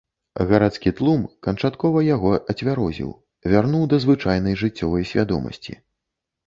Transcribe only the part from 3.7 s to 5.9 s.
да звычайнай жыццёвай свядомасці.